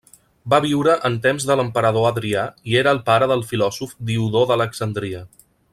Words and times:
Va 0.51 0.59
viure 0.63 0.95
en 1.09 1.17
temps 1.25 1.45
de 1.49 1.57
l'emperador 1.59 2.07
Adrià 2.11 2.47
i 2.71 2.79
era 2.81 2.97
el 2.97 3.03
pare 3.11 3.29
del 3.33 3.45
filòsof 3.53 3.95
Diodor 4.11 4.49
d'Alexandria. 4.53 5.25